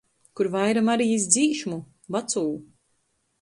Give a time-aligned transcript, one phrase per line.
[0.39, 1.79] Kur vaira Marijis dzīšmu,
[2.17, 2.43] vacū.